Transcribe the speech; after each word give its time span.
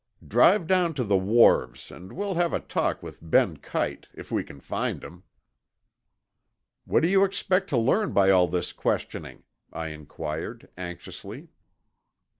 "Drive 0.27 0.65
down 0.65 0.95
to 0.95 1.03
the 1.03 1.15
wharves 1.15 1.91
and 1.91 2.13
we'll 2.13 2.33
have 2.33 2.53
a 2.53 2.59
talk 2.59 3.03
with 3.03 3.19
Ben 3.21 3.57
Kite, 3.57 4.07
if 4.15 4.31
we 4.31 4.43
can 4.43 4.59
find 4.59 5.03
him." 5.03 5.21
"What 6.85 7.03
do 7.03 7.07
you 7.07 7.23
expect 7.23 7.69
to 7.69 7.77
learn 7.77 8.11
by 8.11 8.31
all 8.31 8.47
this 8.47 8.73
questioning?" 8.73 9.43
I 9.71 9.89
inquired 9.89 10.67
anxiously. 10.75 11.49